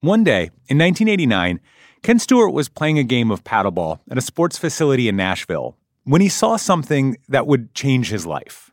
[0.00, 1.58] One day in 1989,
[2.04, 6.20] Ken Stewart was playing a game of paddleball at a sports facility in Nashville when
[6.20, 8.70] he saw something that would change his life.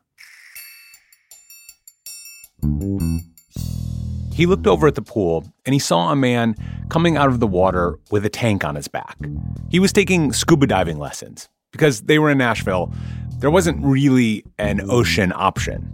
[4.34, 6.54] He looked over at the pool and he saw a man
[6.90, 9.18] coming out of the water with a tank on his back.
[9.72, 12.94] He was taking scuba diving lessons because they were in Nashville.
[13.40, 15.92] There wasn't really an ocean option.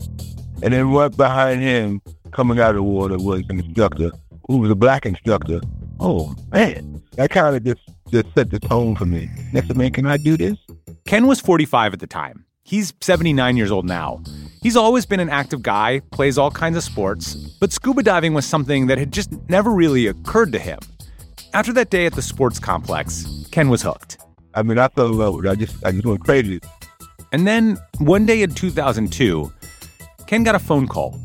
[0.61, 2.01] And then right behind him,
[2.31, 4.11] coming out of the water, was an instructor
[4.51, 5.61] who was a black instructor.
[5.99, 9.29] Oh man, that kind of just just set the tone for me.
[9.53, 10.57] Next man, can I do this?
[11.05, 12.45] Ken was 45 at the time.
[12.63, 14.21] He's 79 years old now.
[14.61, 18.45] He's always been an active guy, plays all kinds of sports, but scuba diving was
[18.45, 20.79] something that had just never really occurred to him.
[21.53, 24.17] After that day at the sports complex, Ken was hooked.
[24.53, 25.49] I mean, I fell in love with it.
[25.49, 26.59] I just, I just went crazy.
[27.31, 29.51] And then one day in 2002,
[30.27, 31.19] Ken got a phone call.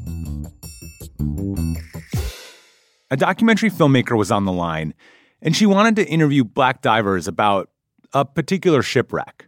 [3.09, 4.93] A documentary filmmaker was on the line,
[5.41, 7.71] and she wanted to interview black divers about
[8.13, 9.47] a particular shipwreck.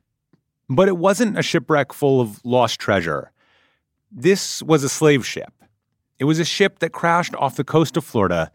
[0.68, 3.32] But it wasn't a shipwreck full of lost treasure.
[4.12, 5.52] This was a slave ship.
[6.20, 8.52] It was a ship that crashed off the coast of Florida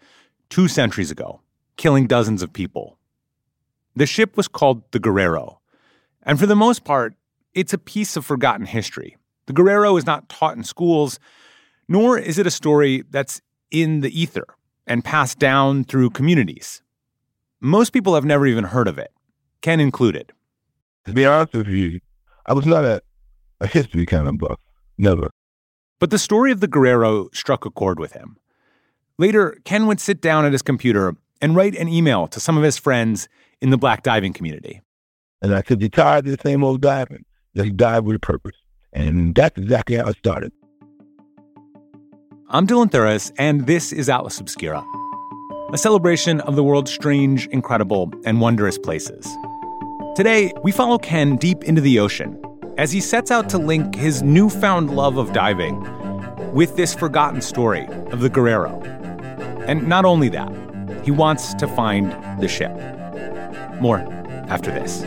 [0.49, 1.41] two centuries ago,
[1.75, 2.97] killing dozens of people.
[3.97, 5.59] The ship was called the Guerrero.
[6.21, 7.15] And for the most part,
[7.53, 9.17] it's a piece of forgotten history.
[9.47, 11.19] The Guerrero is not taught in schools,
[11.89, 14.45] nor is it a story that's in the ether
[14.87, 16.81] and passed down through communities.
[17.61, 19.11] Most people have never even heard of it,
[19.61, 20.31] Ken included.
[21.05, 21.99] To be honest with you,
[22.45, 23.01] I was not a,
[23.59, 24.59] a history kind of buff.
[24.97, 25.31] Never.
[25.99, 28.37] But the story of the Guerrero struck a chord with him.
[29.17, 32.63] Later, Ken would sit down at his computer and write an email to some of
[32.63, 33.29] his friends
[33.61, 34.81] in the black diving community.
[35.41, 37.25] And I said, You're tired of the same old diving.
[37.55, 38.55] Just dive with a purpose.
[38.91, 40.51] And that's exactly how it started.
[42.55, 44.85] I'm Dylan Thuras, and this is Atlas Obscura,
[45.73, 49.27] a celebration of the world's strange, incredible, and wondrous places.
[50.15, 52.39] Today, we follow Ken deep into the ocean
[52.77, 55.81] as he sets out to link his newfound love of diving
[56.53, 58.79] with this forgotten story of the Guerrero.
[59.65, 60.51] And not only that,
[61.03, 62.71] he wants to find the ship.
[63.81, 63.97] More
[64.47, 65.01] after this.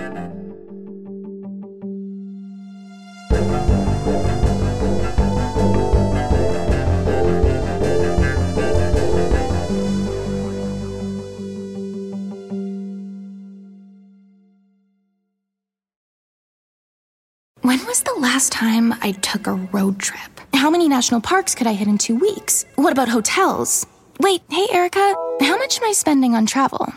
[18.27, 20.41] Last time I took a road trip?
[20.53, 22.65] How many national parks could I hit in two weeks?
[22.75, 23.87] What about hotels?
[24.19, 26.93] Wait, hey, Erica, how much am I spending on travel?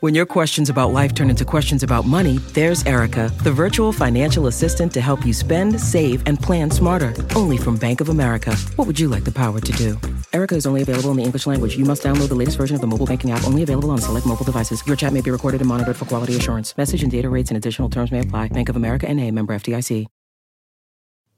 [0.00, 4.48] When your questions about life turn into questions about money, there's Erica, the virtual financial
[4.48, 7.14] assistant to help you spend, save, and plan smarter.
[7.36, 8.52] Only from Bank of America.
[8.74, 9.90] What would you like the power to do?
[10.32, 11.76] Erica is only available in the English language.
[11.76, 14.26] You must download the latest version of the mobile banking app, only available on select
[14.26, 14.84] mobile devices.
[14.84, 16.76] Your chat may be recorded and monitored for quality assurance.
[16.76, 18.48] Message and data rates and additional terms may apply.
[18.48, 20.08] Bank of America and a member FDIC.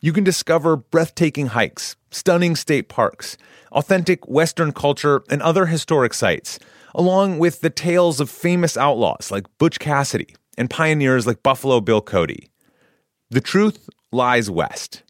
[0.00, 3.36] You can discover breathtaking hikes, stunning state parks,
[3.70, 6.58] authentic Western culture, and other historic sites,
[6.94, 12.00] along with the tales of famous outlaws like Butch Cassidy and pioneers like Buffalo Bill
[12.00, 12.50] Cody.
[13.28, 15.02] The truth lies west.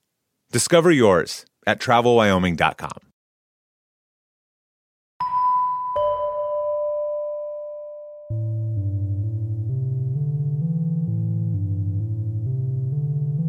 [0.51, 3.10] Discover yours at travelwyoming.com.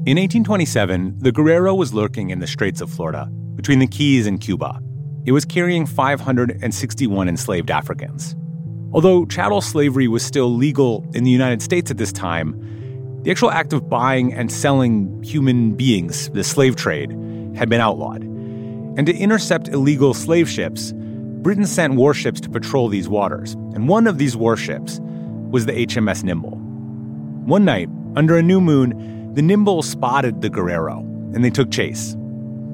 [0.04, 4.42] In 1827, the Guerrero was lurking in the Straits of Florida, between the Keys and
[4.42, 4.82] Cuba.
[5.28, 8.36] It was carrying 561 enslaved Africans.
[8.94, 12.60] Although chattel slavery was still legal in the United States at this time,
[13.22, 17.12] the actual act of buying and selling human beings, the slave trade,
[17.56, 18.24] had been outlawed.
[18.24, 20.94] And to intercept illegal slave ships,
[21.44, 25.00] Britain sent warships to patrol these waters, and one of these warships
[25.52, 26.58] was the HMS Nimble.
[27.46, 31.00] One night, under a new moon, the Nimble spotted the Guerrero,
[31.34, 32.16] and they took chase.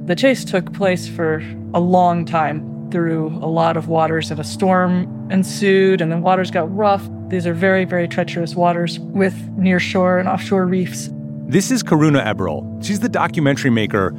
[0.05, 1.43] The chase took place for
[1.73, 6.49] a long time through a lot of waters, and a storm ensued, and the waters
[6.49, 7.07] got rough.
[7.27, 11.09] These are very, very treacherous waters with nearshore and offshore reefs.
[11.47, 12.83] This is Karuna Eberl.
[12.83, 14.11] She's the documentary maker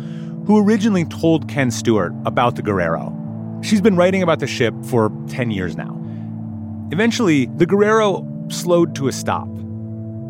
[0.47, 3.15] who originally told Ken Stewart about the Guerrero.
[3.63, 5.95] She's been writing about the ship for 10 years now.
[6.93, 9.49] Eventually, the Guerrero slowed to a stop,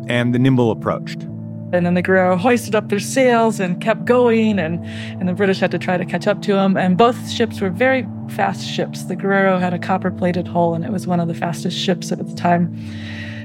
[0.07, 1.27] and the Nimble approached.
[1.71, 4.83] And then the Guerrero hoisted up their sails and kept going, and,
[5.19, 6.75] and the British had to try to catch up to them.
[6.75, 9.03] And both ships were very fast ships.
[9.03, 12.11] The Guerrero had a copper plated hull, and it was one of the fastest ships
[12.11, 12.75] at its time.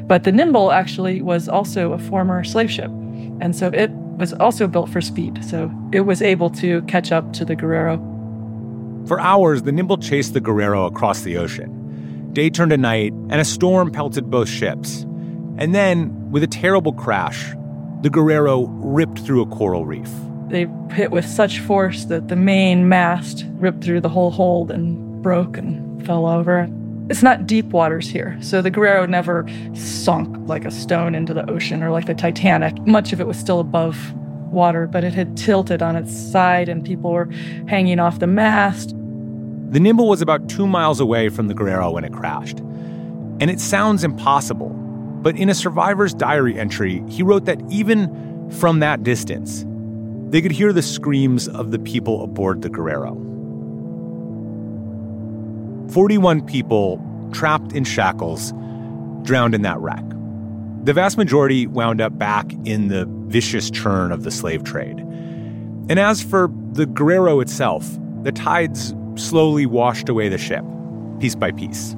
[0.06, 2.90] But the Nimble actually was also a former slave ship.
[3.40, 5.44] And so it was also built for speed.
[5.44, 7.98] So it was able to catch up to the Guerrero.
[9.06, 12.32] For hours, the Nimble chased the Guerrero across the ocean.
[12.32, 15.02] Day turned to night, and a storm pelted both ships.
[15.56, 17.54] And then, with a terrible crash,
[18.04, 20.10] the Guerrero ripped through a coral reef.
[20.48, 25.22] They hit with such force that the main mast ripped through the whole hold and
[25.22, 26.68] broke and fell over.
[27.08, 31.50] It's not deep waters here, so the Guerrero never sunk like a stone into the
[31.50, 32.78] ocean or like the Titanic.
[32.86, 34.12] Much of it was still above
[34.52, 37.30] water, but it had tilted on its side and people were
[37.68, 38.90] hanging off the mast.
[39.70, 42.58] The Nimble was about two miles away from the Guerrero when it crashed.
[43.40, 44.78] And it sounds impossible,
[45.24, 49.64] but in a survivor's diary entry, he wrote that even from that distance,
[50.28, 53.14] they could hear the screams of the people aboard the Guerrero.
[55.92, 57.00] 41 people
[57.32, 58.52] trapped in shackles
[59.22, 60.04] drowned in that wreck.
[60.82, 64.98] The vast majority wound up back in the vicious churn of the slave trade.
[64.98, 67.88] And as for the Guerrero itself,
[68.24, 70.66] the tides slowly washed away the ship,
[71.18, 71.96] piece by piece.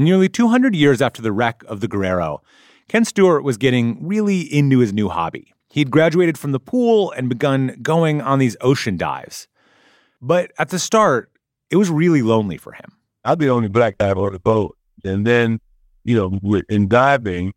[0.00, 2.40] Nearly 200 years after the wreck of the Guerrero,
[2.88, 5.52] Ken Stewart was getting really into his new hobby.
[5.68, 9.46] He'd graduated from the pool and begun going on these ocean dives.
[10.22, 11.30] But at the start,
[11.68, 12.96] it was really lonely for him.
[13.26, 14.74] I'd be the only black diver on the boat.
[15.04, 15.60] And then,
[16.02, 17.52] you know, in diving,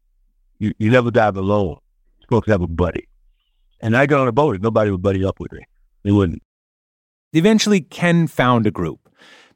[0.59, 1.77] you, you never dive alone.
[2.19, 3.07] You're supposed to have a buddy.
[3.79, 5.61] And I got on a boat and nobody would buddy up with me.
[6.03, 6.43] They wouldn't.
[7.31, 9.09] Eventually, Ken found a group,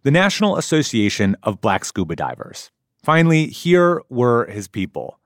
[0.03, 2.71] the National Association of Black Scuba Divers.
[3.07, 5.17] Finally, here were his people.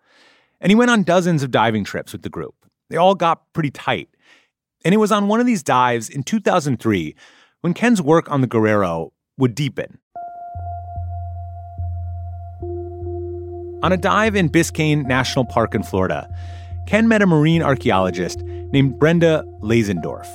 [0.59, 2.53] And he went on dozens of diving trips with the group.
[2.91, 4.07] They all got pretty tight.
[4.85, 7.15] And it was on one of these dives in 2003
[7.61, 9.97] when Ken's work on the Guerrero would deepen.
[13.81, 16.29] On a dive in Biscayne National Park in Florida,
[16.85, 20.27] Ken met a marine archaeologist named Brenda Lanzendorf.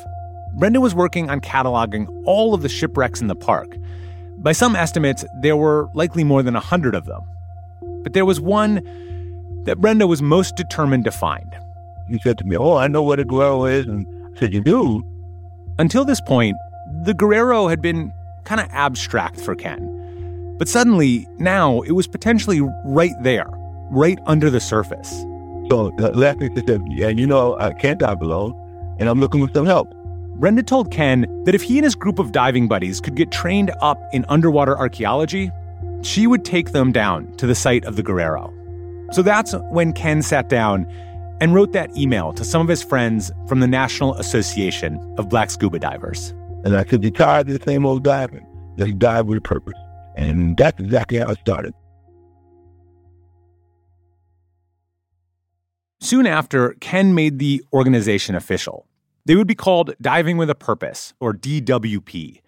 [0.58, 3.76] Brenda was working on cataloging all of the shipwrecks in the park.
[4.38, 7.22] By some estimates, there were likely more than 100 of them.
[8.06, 8.76] But there was one
[9.64, 11.52] that Brenda was most determined to find.
[12.08, 13.84] He said to me, Oh, I know what a Guerrero is.
[13.86, 15.02] And I said, You do?
[15.80, 16.54] Until this point,
[17.02, 18.12] the Guerrero had been
[18.44, 20.54] kind of abstract for Ken.
[20.56, 23.48] But suddenly, now it was potentially right there,
[23.90, 25.10] right under the surface.
[25.68, 28.54] So the last thing she said, Yeah, you know, I can't dive alone,
[29.00, 29.92] and I'm looking for some help.
[30.36, 33.72] Brenda told Ken that if he and his group of diving buddies could get trained
[33.82, 35.50] up in underwater archaeology,
[36.06, 38.52] she would take them down to the site of the Guerrero.
[39.12, 40.86] So that's when Ken sat down
[41.40, 45.50] and wrote that email to some of his friends from the National Association of Black
[45.50, 46.30] Scuba Divers.
[46.64, 48.46] And I said, You're tired of the same old diving.
[48.78, 49.78] Just dive with a purpose.
[50.16, 51.74] And that's exactly how it started.
[56.00, 58.86] Soon after, Ken made the organization official.
[59.24, 62.40] They would be called Diving with a Purpose, or DWP.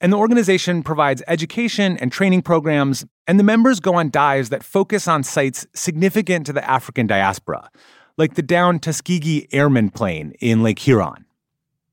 [0.00, 4.62] And the organization provides education and training programs, and the members go on dives that
[4.62, 7.68] focus on sites significant to the African diaspora,
[8.16, 11.24] like the downed Tuskegee Airmen plane in Lake Huron.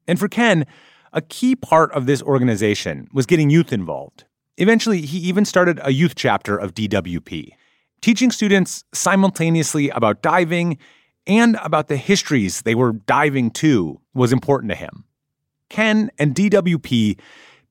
[0.07, 0.65] And for Ken,
[1.13, 4.25] a key part of this organization was getting youth involved.
[4.57, 7.49] Eventually, he even started a youth chapter of DWP,
[8.01, 10.77] teaching students simultaneously about diving
[11.25, 15.05] and about the histories they were diving to was important to him.
[15.69, 17.19] Ken and DWP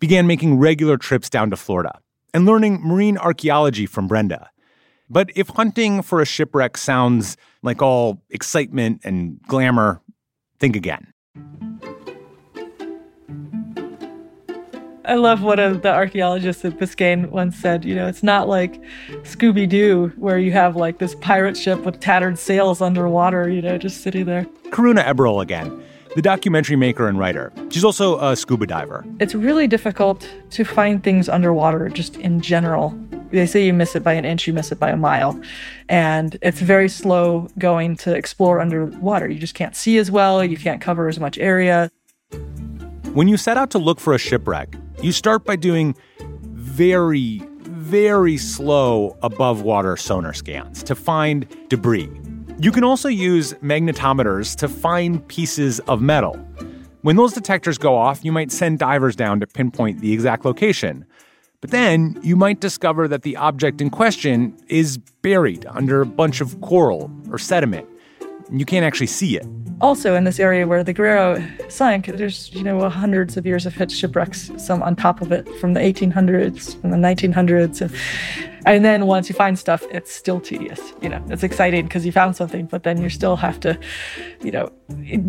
[0.05, 1.99] began making regular trips down to Florida
[2.35, 4.51] and learning marine archaeology from Brenda.
[5.09, 10.03] But if hunting for a shipwreck sounds like all excitement and glamour,
[10.59, 11.11] think again.
[15.07, 17.87] I love what a, the archaeologist at Biscayne once said.
[17.87, 18.79] You know, it's not like
[19.23, 23.79] Scooby Doo, where you have like this pirate ship with tattered sails underwater, you know,
[23.79, 24.45] just sitting there.
[24.69, 25.83] Karuna Eberl again,
[26.15, 27.53] the documentary maker and writer.
[27.71, 29.05] She's also a scuba diver.
[29.21, 32.99] It's really difficult to find things underwater, just in general.
[33.31, 35.41] They say you miss it by an inch, you miss it by a mile.
[35.89, 39.29] And it's very slow going to explore underwater.
[39.29, 41.91] You just can't see as well, you can't cover as much area.
[43.13, 45.97] When you set out to look for a shipwreck, you start by doing
[46.43, 52.11] very, very slow above water sonar scans to find debris.
[52.59, 56.35] You can also use magnetometers to find pieces of metal.
[57.03, 61.05] When those detectors go off, you might send divers down to pinpoint the exact location.
[61.61, 66.41] But then you might discover that the object in question is buried under a bunch
[66.41, 67.89] of coral or sediment.
[68.51, 69.47] You can't actually see it
[69.81, 73.75] also in this area where the Guerrero sank, there's you know hundreds of years of
[73.93, 77.95] shipwrecks, some on top of it from the 1800s and the 1900s, and,
[78.67, 80.81] and then once you find stuff, it's still tedious.
[81.03, 83.79] You know, it's exciting because you found something, but then you still have to,
[84.43, 84.71] you know,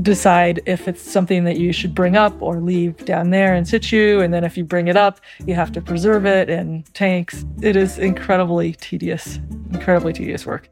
[0.02, 4.22] decide if it's something that you should bring up or leave down there in situ,
[4.22, 7.46] and then if you bring it up, you have to preserve it in tanks.
[7.62, 9.38] It is incredibly tedious,
[9.72, 10.70] incredibly tedious work.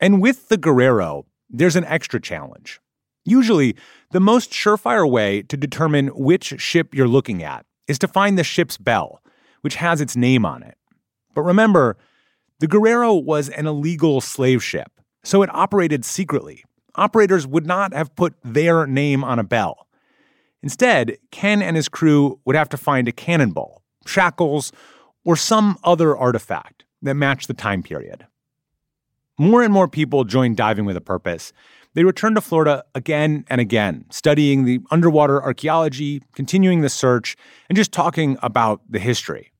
[0.00, 2.80] And with the Guerrero, there's an extra challenge.
[3.24, 3.76] Usually,
[4.12, 8.44] the most surefire way to determine which ship you're looking at is to find the
[8.44, 9.22] ship's bell,
[9.62, 10.76] which has its name on it.
[11.34, 11.96] But remember,
[12.60, 16.64] the Guerrero was an illegal slave ship, so it operated secretly.
[16.94, 19.86] Operators would not have put their name on a bell.
[20.62, 24.72] Instead, Ken and his crew would have to find a cannonball, shackles,
[25.24, 28.26] or some other artifact that matched the time period.
[29.38, 31.52] More and more people joined Diving with a Purpose.
[31.94, 37.36] They returned to Florida again and again, studying the underwater archaeology, continuing the search,
[37.68, 39.52] and just talking about the history.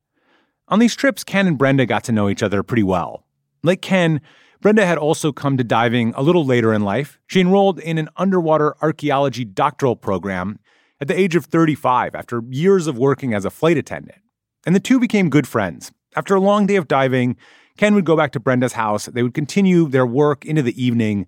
[0.66, 3.24] On these trips, Ken and Brenda got to know each other pretty well.
[3.62, 4.20] Like Ken,
[4.60, 7.20] Brenda had also come to diving a little later in life.
[7.28, 10.58] She enrolled in an underwater archaeology doctoral program
[11.00, 14.18] at the age of 35 after years of working as a flight attendant.
[14.66, 15.92] And the two became good friends.
[16.16, 17.36] After a long day of diving,
[17.78, 19.06] Ken would go back to Brenda's house.
[19.06, 21.26] They would continue their work into the evening,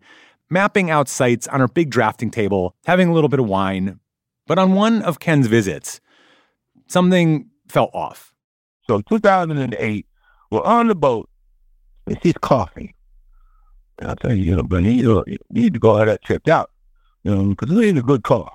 [0.51, 4.01] mapping out sites on her big drafting table, having a little bit of wine.
[4.47, 6.01] But on one of Ken's visits,
[6.89, 8.35] something felt off.
[8.89, 10.07] So 2008,
[10.51, 11.31] we're on the boat,
[12.07, 12.95] and she's coughing.
[14.01, 16.23] And I tell you, you know, but you, know, you need to go have that
[16.23, 16.73] checked out,
[17.23, 18.53] you know, because it ain't a good cough.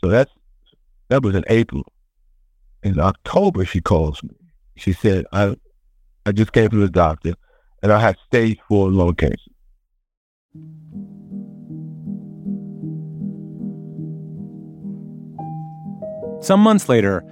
[0.00, 0.30] So that's
[1.08, 1.82] that was in April.
[2.84, 4.36] In October, she calls me.
[4.76, 5.56] She said, I
[6.26, 7.34] I just came from the doctor,
[7.84, 9.36] and I had stage four lung cancer.
[16.40, 17.24] Some months later,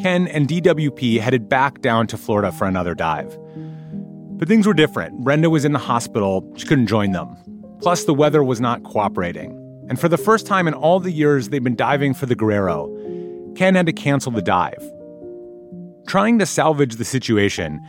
[0.00, 3.38] Ken and DWP headed back down to Florida for another dive.
[4.38, 5.22] But things were different.
[5.22, 7.36] Brenda was in the hospital, she couldn't join them.
[7.82, 9.54] Plus, the weather was not cooperating.
[9.90, 12.88] And for the first time in all the years they've been diving for the Guerrero,
[13.54, 14.82] Ken had to cancel the dive.
[16.06, 17.80] Trying to salvage the situation,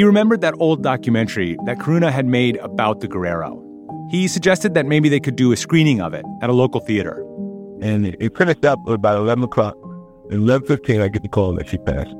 [0.00, 3.62] he remembered that old documentary that Karuna had made about the Guerrero.
[4.10, 7.22] He suggested that maybe they could do a screening of it at a local theater.
[7.82, 9.76] And it finished up about 11 o'clock.
[10.30, 12.14] At 11.15, I get the call that she passed.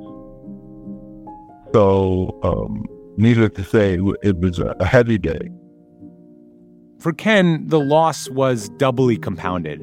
[1.73, 2.85] So, um,
[3.17, 5.49] needless to say, it was a heavy day.
[6.99, 9.81] For Ken, the loss was doubly compounded.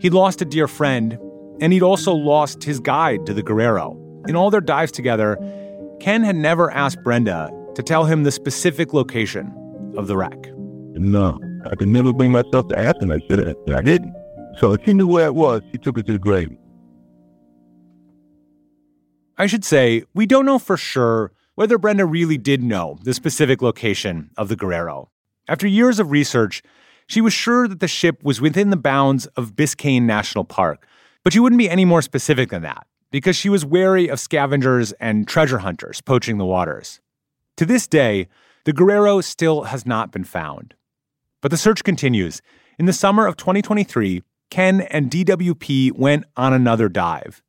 [0.00, 1.16] He'd lost a dear friend,
[1.60, 3.96] and he'd also lost his guide to the Guerrero.
[4.26, 5.38] In all their dives together,
[6.00, 9.52] Ken had never asked Brenda to tell him the specific location
[9.98, 10.50] of the wreck.
[10.94, 11.38] No,
[11.70, 13.16] I could never bring myself to ask and I
[13.76, 14.14] I didn't.
[14.58, 16.50] So if she knew where it was, she took it to the grave.
[19.36, 23.60] I should say, we don't know for sure whether Brenda really did know the specific
[23.60, 25.10] location of the Guerrero.
[25.48, 26.62] After years of research,
[27.06, 30.86] she was sure that the ship was within the bounds of Biscayne National Park,
[31.24, 34.92] but she wouldn't be any more specific than that because she was wary of scavengers
[34.92, 37.00] and treasure hunters poaching the waters.
[37.56, 38.28] To this day,
[38.64, 40.74] the Guerrero still has not been found.
[41.40, 42.42] But the search continues.
[42.78, 47.42] In the summer of 2023, Ken and DWP went on another dive.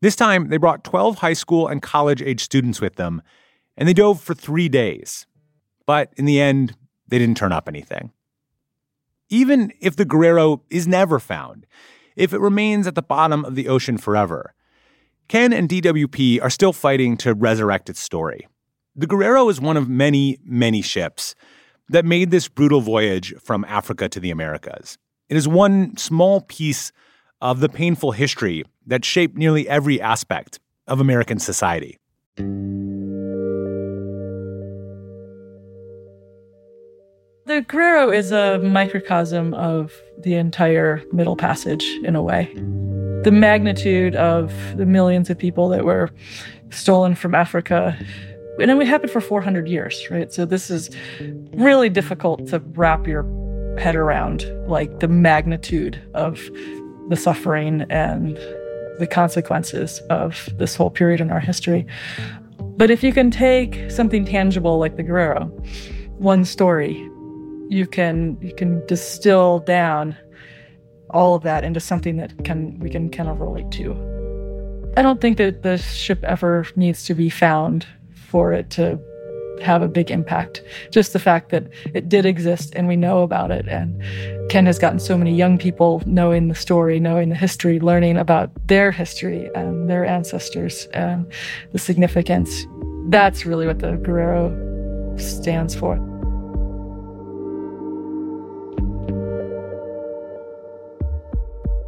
[0.00, 3.22] This time, they brought 12 high school and college age students with them,
[3.76, 5.26] and they dove for three days.
[5.86, 6.76] But in the end,
[7.08, 8.12] they didn't turn up anything.
[9.28, 11.66] Even if the Guerrero is never found,
[12.16, 14.54] if it remains at the bottom of the ocean forever,
[15.32, 18.46] Ken and DWP are still fighting to resurrect its story.
[18.94, 21.34] The Guerrero is one of many, many ships
[21.88, 24.98] that made this brutal voyage from Africa to the Americas.
[25.30, 26.92] It is one small piece
[27.40, 31.96] of the painful history that shaped nearly every aspect of American society.
[37.46, 42.54] The Guerrero is a microcosm of the entire Middle Passage in a way
[43.24, 46.10] the magnitude of the millions of people that were
[46.70, 47.96] stolen from Africa.
[48.60, 50.32] And it happened for 400 years, right?
[50.32, 50.90] So this is
[51.54, 53.22] really difficult to wrap your
[53.78, 56.50] head around, like the magnitude of
[57.08, 58.36] the suffering and
[58.98, 61.86] the consequences of this whole period in our history.
[62.76, 65.46] But if you can take something tangible like the Guerrero,
[66.18, 67.08] one story,
[67.68, 70.16] you can you can distill down
[71.12, 73.92] all of that into something that can we can kind of relate to.
[74.96, 78.98] I don't think that the ship ever needs to be found for it to
[79.62, 80.62] have a big impact.
[80.90, 83.66] Just the fact that it did exist and we know about it.
[83.68, 84.02] And
[84.50, 88.50] Ken has gotten so many young people knowing the story, knowing the history, learning about
[88.68, 91.30] their history and their ancestors and
[91.72, 92.66] the significance.
[93.08, 96.11] That's really what the Guerrero stands for.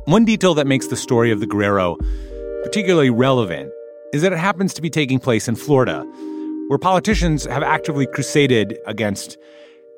[0.06, 1.96] One detail that makes the story of the Guerrero
[2.62, 3.72] particularly relevant
[4.12, 6.02] is that it happens to be taking place in Florida,
[6.68, 9.38] where politicians have actively crusaded against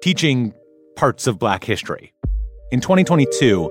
[0.03, 0.55] teaching
[0.95, 2.13] parts of black history.
[2.71, 3.69] In 2022,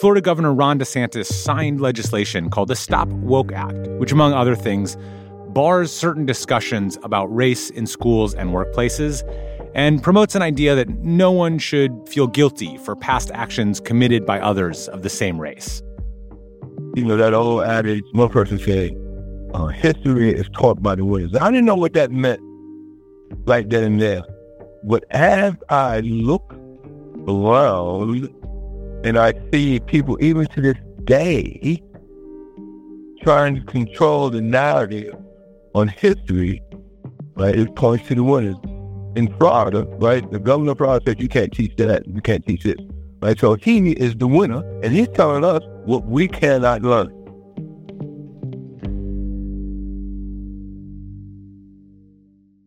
[0.00, 4.96] Florida Governor Ron DeSantis signed legislation called the Stop Woke Act, which, among other things,
[5.50, 9.22] bars certain discussions about race in schools and workplaces
[9.74, 14.40] and promotes an idea that no one should feel guilty for past actions committed by
[14.40, 15.82] others of the same race.
[16.94, 18.96] You know, that old adage, one person said,
[19.54, 21.34] uh, history is taught by the winners.
[21.34, 22.40] I didn't know what that meant
[23.46, 24.22] right then and there.
[24.84, 26.54] But as I look
[27.28, 28.28] around
[29.04, 31.82] and I see people, even to this day,
[33.22, 35.14] trying to control the narrative
[35.74, 36.60] on history,
[37.36, 38.56] right, it points to the winners
[39.14, 42.62] in Florida, right, the governor of Florida said you can't teach that, you can't teach
[42.62, 42.76] this.
[43.20, 43.38] Right?
[43.38, 47.18] So he is the winner, and he's telling us what we cannot learn.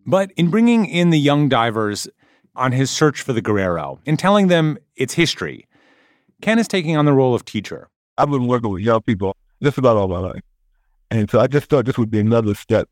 [0.07, 2.07] But in bringing in the young divers
[2.55, 5.67] on his search for the Guerrero, in telling them its history,
[6.41, 7.89] Ken is taking on the role of teacher.
[8.17, 10.41] I've been working with young people just about all my life.
[11.09, 12.87] And so I just thought this would be another step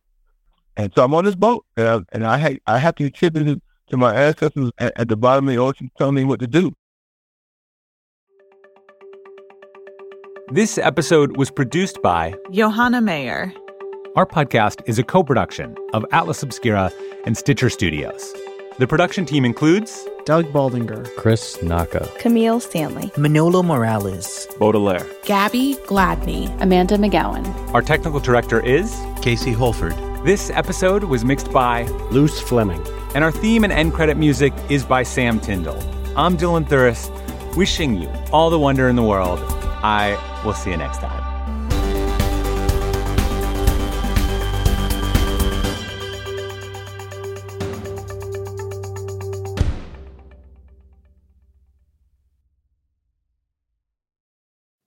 [0.78, 3.36] and so I'm on this boat, and I, and I, ha- I have to chip
[3.36, 6.48] into to my ancestors at, at the bottom of the ocean telling me what to
[6.48, 6.74] do.
[10.52, 13.54] This episode was produced by Johanna Mayer.
[14.16, 16.92] Our podcast is a co production of Atlas Obscura
[17.26, 18.34] and Stitcher Studios.
[18.80, 26.50] The production team includes Doug Baldinger, Chris Naka, Camille Stanley, Manolo Morales, Baudelaire, Gabby Gladney,
[26.62, 27.46] Amanda McGowan.
[27.74, 30.13] Our technical director is Casey Holford.
[30.24, 32.82] This episode was mixed by Luz Fleming.
[33.14, 35.78] And our theme and end credit music is by Sam Tyndall.
[36.18, 37.12] I'm Dylan Thuras,
[37.58, 39.40] wishing you all the wonder in the world.
[39.84, 41.20] I will see you next time.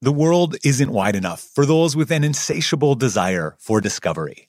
[0.01, 4.49] The world isn't wide enough for those with an insatiable desire for discovery.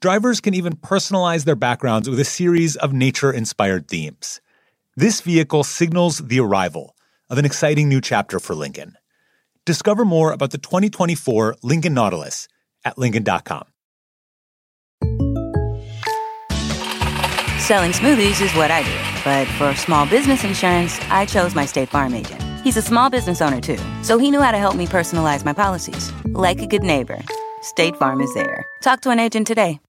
[0.00, 4.42] Drivers can even personalize their backgrounds with a series of nature inspired themes.
[4.94, 6.94] This vehicle signals the arrival
[7.30, 8.96] of an exciting new chapter for Lincoln.
[9.64, 12.46] Discover more about the 2024 Lincoln Nautilus
[12.84, 13.64] at Lincoln.com.
[17.58, 21.88] Selling smoothies is what I do, but for small business insurance, I chose my State
[21.88, 22.40] Farm agent.
[22.62, 25.52] He's a small business owner too, so he knew how to help me personalize my
[25.52, 26.12] policies.
[26.26, 27.18] Like a good neighbor,
[27.62, 28.64] State Farm is there.
[28.82, 29.80] Talk to an agent today.